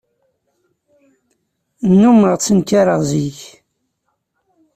[1.89, 3.39] Nnummeɣ ttenkareɣ zik.